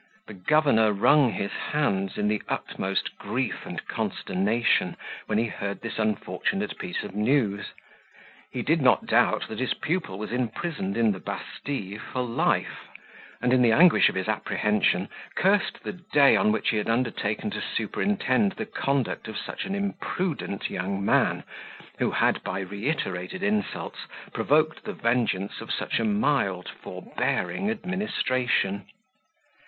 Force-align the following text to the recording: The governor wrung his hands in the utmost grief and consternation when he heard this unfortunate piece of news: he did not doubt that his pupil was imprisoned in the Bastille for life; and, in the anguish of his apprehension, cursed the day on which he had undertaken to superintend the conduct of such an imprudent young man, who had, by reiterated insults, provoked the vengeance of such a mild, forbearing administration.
The 0.25 0.33
governor 0.33 0.91
wrung 0.93 1.31
his 1.31 1.51
hands 1.51 2.17
in 2.17 2.27
the 2.27 2.41
utmost 2.49 3.19
grief 3.19 3.67
and 3.67 3.87
consternation 3.87 4.97
when 5.27 5.37
he 5.37 5.45
heard 5.45 5.79
this 5.81 5.99
unfortunate 5.99 6.79
piece 6.79 7.03
of 7.03 7.13
news: 7.13 7.67
he 8.51 8.63
did 8.63 8.81
not 8.81 9.05
doubt 9.05 9.47
that 9.47 9.59
his 9.59 9.75
pupil 9.75 10.17
was 10.17 10.31
imprisoned 10.31 10.97
in 10.97 11.11
the 11.11 11.19
Bastille 11.19 11.99
for 11.99 12.23
life; 12.23 12.87
and, 13.43 13.53
in 13.53 13.61
the 13.61 13.71
anguish 13.71 14.09
of 14.09 14.15
his 14.15 14.27
apprehension, 14.27 15.07
cursed 15.35 15.83
the 15.83 15.93
day 15.93 16.35
on 16.35 16.51
which 16.51 16.69
he 16.69 16.77
had 16.77 16.89
undertaken 16.89 17.51
to 17.51 17.61
superintend 17.61 18.53
the 18.53 18.65
conduct 18.65 19.27
of 19.27 19.37
such 19.37 19.65
an 19.65 19.75
imprudent 19.75 20.67
young 20.71 21.05
man, 21.05 21.43
who 21.99 22.09
had, 22.09 22.41
by 22.43 22.59
reiterated 22.61 23.43
insults, 23.43 24.07
provoked 24.33 24.83
the 24.83 24.93
vengeance 24.93 25.61
of 25.61 25.71
such 25.71 25.99
a 25.99 26.03
mild, 26.03 26.69
forbearing 26.81 27.69
administration. 27.69 28.85